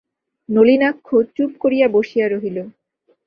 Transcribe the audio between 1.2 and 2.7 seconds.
চুপ করিয়া বসিয়া রহিল।